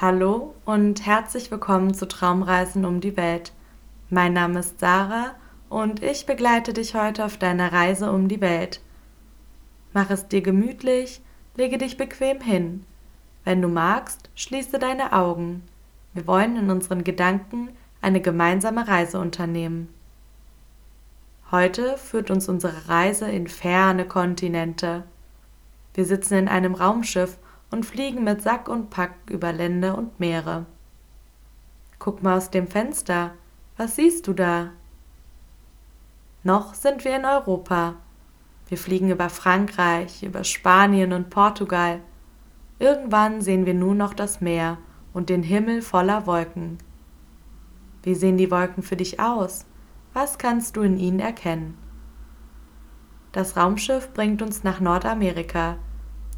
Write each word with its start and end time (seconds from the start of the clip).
Hallo 0.00 0.54
und 0.64 1.04
herzlich 1.06 1.50
willkommen 1.50 1.92
zu 1.92 2.06
Traumreisen 2.06 2.84
um 2.84 3.00
die 3.00 3.16
Welt. 3.16 3.52
Mein 4.10 4.32
Name 4.32 4.60
ist 4.60 4.78
Sarah 4.78 5.34
und 5.68 6.04
ich 6.04 6.24
begleite 6.24 6.72
dich 6.72 6.94
heute 6.94 7.24
auf 7.24 7.36
deiner 7.36 7.72
Reise 7.72 8.12
um 8.12 8.28
die 8.28 8.40
Welt. 8.40 8.80
Mach 9.92 10.08
es 10.10 10.28
dir 10.28 10.40
gemütlich, 10.40 11.20
lege 11.56 11.78
dich 11.78 11.96
bequem 11.96 12.40
hin. 12.40 12.84
Wenn 13.42 13.60
du 13.60 13.66
magst, 13.66 14.30
schließe 14.36 14.78
deine 14.78 15.14
Augen. 15.14 15.64
Wir 16.14 16.28
wollen 16.28 16.54
in 16.54 16.70
unseren 16.70 17.02
Gedanken 17.02 17.70
eine 18.00 18.20
gemeinsame 18.20 18.86
Reise 18.86 19.18
unternehmen. 19.18 19.92
Heute 21.50 21.98
führt 21.98 22.30
uns 22.30 22.48
unsere 22.48 22.88
Reise 22.88 23.28
in 23.28 23.48
ferne 23.48 24.04
Kontinente. 24.04 25.02
Wir 25.94 26.04
sitzen 26.04 26.34
in 26.34 26.46
einem 26.46 26.76
Raumschiff 26.76 27.36
und 27.70 27.84
fliegen 27.84 28.24
mit 28.24 28.42
Sack 28.42 28.68
und 28.68 28.90
Pack 28.90 29.14
über 29.28 29.52
Länder 29.52 29.96
und 29.96 30.18
Meere. 30.20 30.66
Guck 31.98 32.22
mal 32.22 32.36
aus 32.36 32.50
dem 32.50 32.68
Fenster. 32.68 33.32
Was 33.76 33.96
siehst 33.96 34.26
du 34.26 34.32
da? 34.32 34.70
Noch 36.44 36.74
sind 36.74 37.04
wir 37.04 37.16
in 37.16 37.24
Europa. 37.24 37.96
Wir 38.68 38.78
fliegen 38.78 39.10
über 39.10 39.28
Frankreich, 39.28 40.22
über 40.22 40.44
Spanien 40.44 41.12
und 41.12 41.30
Portugal. 41.30 42.00
Irgendwann 42.78 43.40
sehen 43.40 43.66
wir 43.66 43.74
nur 43.74 43.94
noch 43.94 44.14
das 44.14 44.40
Meer 44.40 44.78
und 45.12 45.30
den 45.30 45.42
Himmel 45.42 45.82
voller 45.82 46.26
Wolken. 46.26 46.78
Wie 48.02 48.14
sehen 48.14 48.36
die 48.36 48.50
Wolken 48.50 48.82
für 48.82 48.96
dich 48.96 49.18
aus? 49.20 49.66
Was 50.12 50.38
kannst 50.38 50.76
du 50.76 50.82
in 50.82 50.98
ihnen 50.98 51.20
erkennen? 51.20 51.76
Das 53.32 53.56
Raumschiff 53.56 54.12
bringt 54.14 54.42
uns 54.42 54.64
nach 54.64 54.80
Nordamerika, 54.80 55.76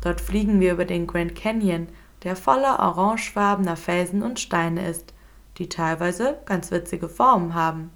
Dort 0.00 0.20
fliegen 0.20 0.60
wir 0.60 0.72
über 0.72 0.84
den 0.84 1.06
Grand 1.06 1.34
Canyon, 1.34 1.88
der 2.22 2.36
voller 2.36 2.78
orangefarbener 2.78 3.76
Felsen 3.76 4.22
und 4.22 4.40
Steine 4.40 4.88
ist, 4.88 5.12
die 5.58 5.68
teilweise 5.68 6.38
ganz 6.46 6.70
witzige 6.70 7.08
Formen 7.08 7.54
haben. 7.54 7.90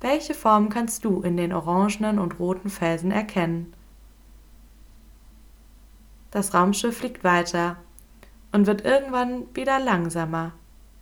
Welche 0.00 0.34
Formen 0.34 0.68
kannst 0.68 1.04
du 1.04 1.22
in 1.22 1.36
den 1.36 1.52
orangenen 1.52 2.18
und 2.18 2.38
roten 2.38 2.70
Felsen 2.70 3.10
erkennen? 3.10 3.72
Das 6.30 6.54
Raumschiff 6.54 6.98
fliegt 6.98 7.24
weiter 7.24 7.76
und 8.52 8.66
wird 8.66 8.84
irgendwann 8.84 9.44
wieder 9.54 9.78
langsamer. 9.78 10.52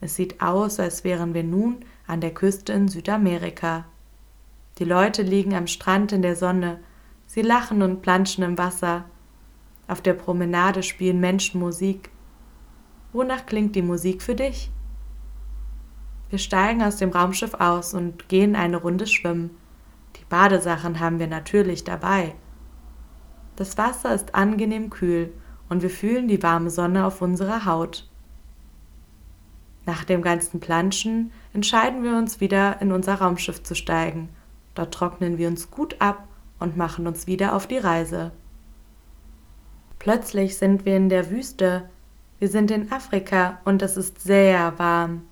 Es 0.01 0.17
sieht 0.17 0.43
aus, 0.43 0.81
als 0.81 1.05
wären 1.05 1.35
wir 1.35 1.45
nun 1.45 1.85
an 2.07 2.21
der 2.21 2.35
Küste 2.35 2.73
in 2.73 2.89
Südamerika. 2.89 3.85
Die 4.79 4.85
Leute 4.85 5.23
liegen 5.23 5.55
am 5.55 5.67
Strand 5.67 6.13
in 6.13 6.23
der 6.23 6.37
Sonne, 6.37 6.79
sie 7.27 7.43
lachen 7.43 7.83
und 7.83 8.03
planschen 8.03 8.43
im 8.45 8.59
Wasser, 8.59 9.05
auf 9.91 10.01
der 10.01 10.15
Promenade 10.15 10.83
spielen 10.83 11.21
Menschen 11.21 11.61
Musik. 11.61 12.11
Wonach 13.13 13.47
klingt 13.47 13.75
die 13.75 13.83
Musik 13.83 14.23
für 14.23 14.35
dich? 14.35 14.71
Wir 16.31 16.39
steigen 16.39 16.83
aus 16.83 16.97
dem 16.97 17.11
Raumschiff 17.11 17.55
aus 17.55 17.93
und 17.93 18.29
gehen 18.29 18.55
eine 18.55 18.77
Runde 18.77 19.07
schwimmen. 19.07 19.51
Die 20.17 20.25
Badesachen 20.29 21.01
haben 21.01 21.19
wir 21.19 21.27
natürlich 21.27 21.83
dabei. 21.83 22.35
Das 23.57 23.77
Wasser 23.77 24.15
ist 24.15 24.35
angenehm 24.35 24.91
kühl 24.91 25.33
und 25.69 25.83
wir 25.83 25.91
fühlen 25.91 26.29
die 26.29 26.43
warme 26.43 26.71
Sonne 26.71 27.05
auf 27.05 27.21
unserer 27.21 27.65
Haut. 27.65 28.09
Nach 29.87 30.05
dem 30.05 30.23
ganzen 30.23 30.61
Planschen 30.61 31.33
entscheiden 31.53 32.05
wir 32.05 32.17
uns 32.17 32.41
wieder 32.41 32.81
in 32.81 32.93
unser 32.93 33.17
Raumschiff 33.17 33.63
zu 33.63 33.75
steigen. 33.75 34.29
Dort 34.75 34.95
trocknen 34.95 35.37
wir 35.37 35.49
uns 35.49 35.71
gut 35.71 35.97
ab 36.01 36.29
und 36.61 36.77
machen 36.77 37.09
uns 37.09 37.27
wieder 37.27 37.57
auf 37.57 37.67
die 37.67 37.79
Reise. 37.79 38.31
Plötzlich 40.01 40.57
sind 40.57 40.87
wir 40.87 40.97
in 40.97 41.11
der 41.11 41.31
Wüste. 41.31 41.89
Wir 42.39 42.49
sind 42.49 42.71
in 42.71 42.91
Afrika 42.91 43.61
und 43.67 43.83
es 43.83 43.99
ist 43.99 44.19
sehr 44.19 44.79
warm. 44.79 45.25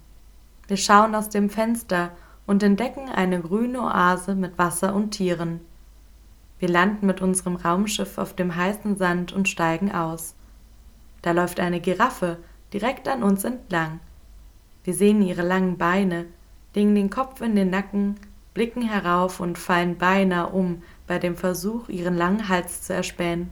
Wir 0.66 0.76
schauen 0.76 1.14
aus 1.14 1.30
dem 1.30 1.48
Fenster 1.48 2.12
und 2.46 2.62
entdecken 2.62 3.08
eine 3.08 3.40
grüne 3.40 3.80
Oase 3.80 4.34
mit 4.34 4.58
Wasser 4.58 4.94
und 4.94 5.12
Tieren. 5.12 5.60
Wir 6.58 6.68
landen 6.68 7.06
mit 7.06 7.22
unserem 7.22 7.56
Raumschiff 7.56 8.18
auf 8.18 8.34
dem 8.34 8.54
heißen 8.54 8.98
Sand 8.98 9.32
und 9.32 9.48
steigen 9.48 9.90
aus. 9.90 10.34
Da 11.22 11.30
läuft 11.32 11.60
eine 11.60 11.80
Giraffe 11.80 12.36
direkt 12.74 13.08
an 13.08 13.22
uns 13.22 13.44
entlang. 13.44 14.00
Wir 14.84 14.92
sehen 14.92 15.22
ihre 15.22 15.42
langen 15.42 15.78
Beine, 15.78 16.26
legen 16.74 16.94
den 16.94 17.08
Kopf 17.08 17.40
in 17.40 17.56
den 17.56 17.70
Nacken, 17.70 18.16
blicken 18.52 18.82
herauf 18.82 19.40
und 19.40 19.56
fallen 19.56 19.96
beinahe 19.96 20.48
um 20.48 20.82
bei 21.06 21.18
dem 21.18 21.36
Versuch, 21.36 21.88
ihren 21.88 22.18
langen 22.18 22.50
Hals 22.50 22.82
zu 22.82 22.92
erspähen. 22.92 23.48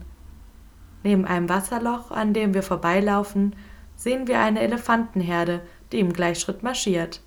Neben 1.07 1.23
einem 1.23 1.47
Wasserloch, 1.47 2.11
an 2.11 2.33
dem 2.33 2.53
wir 2.53 2.63
vorbeilaufen, 2.63 3.55
sehen 3.95 4.27
wir 4.27 4.41
eine 4.41 4.59
Elefantenherde, 4.59 5.61
die 5.93 6.01
im 6.01 6.11
Gleichschritt 6.11 6.63
marschiert. 6.63 7.21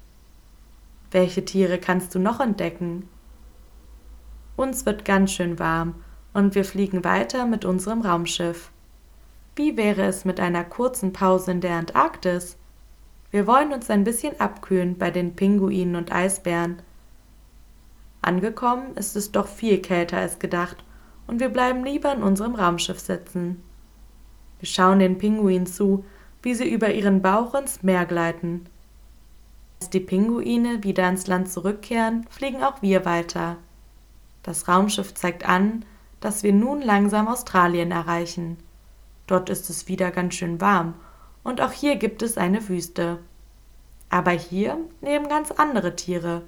Welche 1.10 1.46
Tiere 1.46 1.78
kannst 1.78 2.14
du 2.14 2.18
noch 2.18 2.40
entdecken? 2.40 3.08
Uns 4.54 4.84
wird 4.84 5.06
ganz 5.06 5.32
schön 5.32 5.58
warm 5.58 5.94
und 6.34 6.54
wir 6.54 6.66
fliegen 6.66 7.04
weiter 7.04 7.46
mit 7.46 7.64
unserem 7.64 8.02
Raumschiff. 8.02 8.70
Wie 9.56 9.78
wäre 9.78 10.02
es 10.02 10.26
mit 10.26 10.40
einer 10.40 10.64
kurzen 10.64 11.14
Pause 11.14 11.52
in 11.52 11.62
der 11.62 11.76
Antarktis? 11.76 12.58
Wir 13.30 13.46
wollen 13.46 13.72
uns 13.72 13.88
ein 13.88 14.04
bisschen 14.04 14.38
abkühlen 14.38 14.98
bei 14.98 15.10
den 15.10 15.36
Pinguinen 15.36 15.96
und 15.96 16.12
Eisbären. 16.12 16.82
Angekommen 18.20 18.94
ist 18.96 19.16
es 19.16 19.32
doch 19.32 19.48
viel 19.48 19.80
kälter 19.80 20.18
als 20.18 20.38
gedacht 20.38 20.84
und 21.26 21.40
wir 21.40 21.48
bleiben 21.48 21.82
lieber 21.82 22.12
in 22.12 22.22
unserem 22.22 22.54
Raumschiff 22.54 23.00
sitzen. 23.00 23.62
Wir 24.60 24.68
schauen 24.68 24.98
den 24.98 25.18
Pinguinen 25.18 25.66
zu, 25.66 26.04
wie 26.42 26.54
sie 26.54 26.68
über 26.68 26.92
ihren 26.92 27.22
Bauch 27.22 27.54
ins 27.54 27.82
Meer 27.82 28.06
gleiten. 28.06 28.66
Als 29.80 29.90
die 29.90 30.00
Pinguine 30.00 30.84
wieder 30.84 31.04
ans 31.04 31.26
Land 31.26 31.50
zurückkehren, 31.50 32.26
fliegen 32.28 32.62
auch 32.62 32.82
wir 32.82 33.04
weiter. 33.04 33.56
Das 34.42 34.68
Raumschiff 34.68 35.14
zeigt 35.14 35.48
an, 35.48 35.84
dass 36.20 36.42
wir 36.42 36.52
nun 36.52 36.82
langsam 36.82 37.28
Australien 37.28 37.90
erreichen. 37.90 38.58
Dort 39.26 39.48
ist 39.48 39.70
es 39.70 39.88
wieder 39.88 40.10
ganz 40.10 40.34
schön 40.34 40.60
warm 40.60 40.94
und 41.42 41.60
auch 41.60 41.72
hier 41.72 41.96
gibt 41.96 42.22
es 42.22 42.36
eine 42.36 42.68
Wüste. 42.68 43.18
Aber 44.10 44.32
hier 44.32 44.76
leben 45.00 45.28
ganz 45.28 45.50
andere 45.50 45.96
Tiere. 45.96 46.42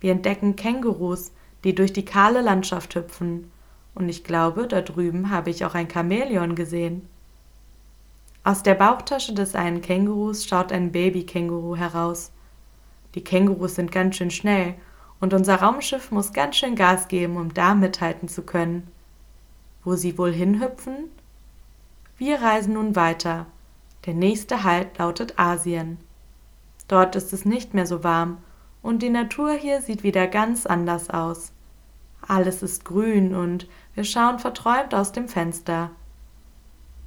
Wir 0.00 0.12
entdecken 0.12 0.56
Kängurus, 0.56 1.32
die 1.64 1.74
durch 1.74 1.92
die 1.92 2.04
kahle 2.04 2.40
Landschaft 2.40 2.94
hüpfen. 2.94 3.50
Und 3.94 4.08
ich 4.08 4.24
glaube, 4.24 4.66
da 4.66 4.80
drüben 4.80 5.30
habe 5.30 5.50
ich 5.50 5.64
auch 5.64 5.74
ein 5.74 5.90
Chamäleon 5.90 6.54
gesehen. 6.54 7.08
Aus 8.44 8.62
der 8.62 8.74
Bauchtasche 8.74 9.34
des 9.34 9.54
einen 9.54 9.80
Kängurus 9.82 10.46
schaut 10.46 10.72
ein 10.72 10.92
Babykänguru 10.92 11.76
heraus. 11.76 12.30
Die 13.14 13.24
Kängurus 13.24 13.74
sind 13.74 13.92
ganz 13.92 14.16
schön 14.16 14.30
schnell 14.30 14.74
und 15.20 15.34
unser 15.34 15.56
Raumschiff 15.56 16.10
muss 16.10 16.32
ganz 16.32 16.56
schön 16.56 16.76
Gas 16.76 17.08
geben, 17.08 17.36
um 17.36 17.52
da 17.52 17.74
mithalten 17.74 18.28
zu 18.28 18.42
können. 18.42 18.88
Wo 19.84 19.96
sie 19.96 20.16
wohl 20.18 20.32
hinhüpfen? 20.32 21.10
Wir 22.16 22.40
reisen 22.40 22.74
nun 22.74 22.96
weiter. 22.96 23.46
Der 24.06 24.14
nächste 24.14 24.64
Halt 24.64 24.98
lautet 24.98 25.38
Asien. 25.38 25.98
Dort 26.86 27.16
ist 27.16 27.32
es 27.32 27.44
nicht 27.44 27.74
mehr 27.74 27.86
so 27.86 28.02
warm 28.02 28.38
und 28.82 29.02
die 29.02 29.10
Natur 29.10 29.52
hier 29.52 29.82
sieht 29.82 30.02
wieder 30.02 30.26
ganz 30.26 30.64
anders 30.66 31.10
aus. 31.10 31.52
Alles 32.26 32.62
ist 32.62 32.84
grün 32.84 33.34
und 33.34 33.68
wir 33.94 34.04
schauen 34.04 34.38
verträumt 34.38 34.94
aus 34.94 35.12
dem 35.12 35.28
Fenster. 35.28 35.90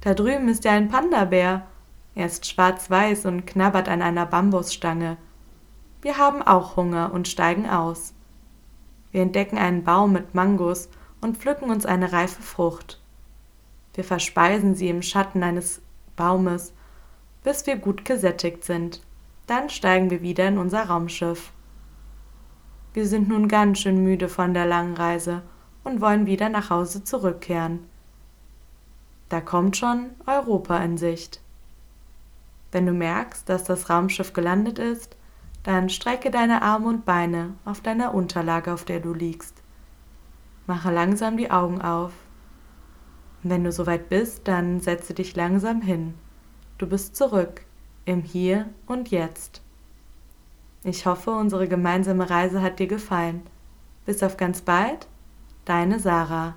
Da 0.02 0.14
drüben 0.14 0.48
ist 0.48 0.64
ja 0.64 0.72
ein 0.72 0.88
Panda-Bär. 0.88 1.62
Er 2.16 2.26
ist 2.26 2.44
schwarz-weiß 2.46 3.24
und 3.26 3.46
knabbert 3.46 3.88
an 3.88 4.02
einer 4.02 4.26
Bambusstange. 4.26 5.16
Wir 6.02 6.18
haben 6.18 6.42
auch 6.42 6.76
Hunger 6.76 7.12
und 7.14 7.28
steigen 7.28 7.68
aus. 7.68 8.12
Wir 9.12 9.22
entdecken 9.22 9.58
einen 9.58 9.84
Baum 9.84 10.12
mit 10.12 10.34
Mangos 10.34 10.88
und 11.20 11.36
pflücken 11.36 11.70
uns 11.70 11.86
eine 11.86 12.12
reife 12.12 12.42
Frucht. 12.42 13.00
Wir 13.94 14.02
verspeisen 14.02 14.74
sie 14.74 14.88
im 14.88 15.02
Schatten 15.02 15.44
eines 15.44 15.80
Baumes, 16.16 16.74
bis 17.44 17.64
wir 17.66 17.76
gut 17.76 18.04
gesättigt 18.04 18.64
sind. 18.64 19.02
Dann 19.46 19.70
steigen 19.70 20.10
wir 20.10 20.20
wieder 20.20 20.48
in 20.48 20.58
unser 20.58 20.84
Raumschiff. 20.84 21.52
Wir 22.92 23.06
sind 23.06 23.28
nun 23.28 23.46
ganz 23.46 23.78
schön 23.78 24.02
müde 24.02 24.28
von 24.28 24.52
der 24.52 24.66
langen 24.66 24.96
Reise 24.96 25.42
und 25.84 26.00
wollen 26.00 26.26
wieder 26.26 26.48
nach 26.48 26.70
Hause 26.70 27.04
zurückkehren. 27.04 27.86
Da 29.32 29.40
kommt 29.40 29.78
schon 29.78 30.10
Europa 30.26 30.76
in 30.84 30.98
Sicht. 30.98 31.40
Wenn 32.70 32.84
du 32.84 32.92
merkst, 32.92 33.48
dass 33.48 33.64
das 33.64 33.88
Raumschiff 33.88 34.34
gelandet 34.34 34.78
ist, 34.78 35.16
dann 35.62 35.88
strecke 35.88 36.30
deine 36.30 36.60
Arme 36.60 36.88
und 36.88 37.06
Beine 37.06 37.54
auf 37.64 37.80
deiner 37.80 38.12
Unterlage, 38.12 38.70
auf 38.74 38.84
der 38.84 39.00
du 39.00 39.14
liegst. 39.14 39.62
Mache 40.66 40.92
langsam 40.92 41.38
die 41.38 41.50
Augen 41.50 41.80
auf. 41.80 42.12
Und 43.42 43.48
wenn 43.48 43.64
du 43.64 43.72
soweit 43.72 44.10
bist, 44.10 44.48
dann 44.48 44.80
setze 44.80 45.14
dich 45.14 45.34
langsam 45.34 45.80
hin. 45.80 46.12
Du 46.76 46.86
bist 46.86 47.16
zurück 47.16 47.62
im 48.04 48.20
Hier 48.20 48.68
und 48.84 49.08
Jetzt. 49.08 49.62
Ich 50.84 51.06
hoffe, 51.06 51.30
unsere 51.30 51.68
gemeinsame 51.68 52.28
Reise 52.28 52.60
hat 52.60 52.80
dir 52.80 52.86
gefallen. 52.86 53.46
Bis 54.04 54.22
auf 54.22 54.36
ganz 54.36 54.60
bald, 54.60 55.08
deine 55.64 56.00
Sarah. 56.00 56.56